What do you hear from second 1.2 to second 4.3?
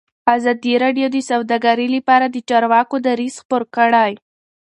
سوداګري لپاره د چارواکو دریځ خپور کړی.